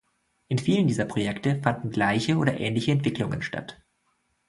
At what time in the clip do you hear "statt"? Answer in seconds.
3.43-3.83